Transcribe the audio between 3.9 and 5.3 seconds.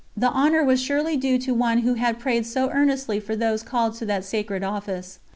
to that sacred office.